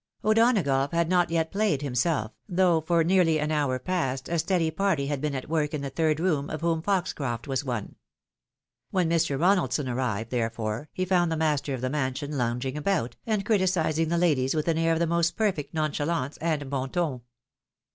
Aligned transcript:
O'Donagough 0.23 0.93
had 0.93 1.09
not 1.09 1.29
yet 1.29 1.51
played 1.51 1.83
himself, 1.83 2.31
though 2.49 2.81
for 2.81 3.03
nearly 3.03 3.39
an 3.39 3.51
hour 3.51 3.77
past 3.77 4.27
a 4.29 4.39
steady 4.39 4.71
party 4.71 5.05
had 5.05 5.21
been 5.21 5.35
at 5.35 5.47
work 5.47 5.75
in 5.75 5.81
the 5.81 5.91
third 5.91 6.19
room 6.19 6.49
of 6.49 6.61
whom 6.61 6.81
Foxcroft 6.81 7.47
was 7.47 7.63
one. 7.63 7.93
When 8.89 9.07
Mr. 9.07 9.37
Ronaldson 9.39 9.87
arrived, 9.87 10.31
therefore, 10.31 10.89
he 10.91 11.05
found 11.05 11.31
the 11.31 11.37
master 11.37 11.75
of 11.75 11.81
the 11.81 11.89
mansion 11.91 12.35
lounging 12.35 12.77
about, 12.77 13.15
358 13.25 13.25
THE 13.27 13.27
WIDOW 13.27 13.27
MARRIED. 13.27 13.37
and 13.37 13.45
criticising 13.85 14.09
the 14.09 14.17
ladies 14.27 14.55
with 14.55 14.67
an 14.67 14.79
air 14.79 14.93
of 14.93 14.97
the 14.97 15.05
most 15.05 15.35
perfect 15.37 15.75
noncha 15.75 16.07
lance 16.07 16.37
and 16.37 16.67
ban 16.67 16.89
ton. 16.89 17.21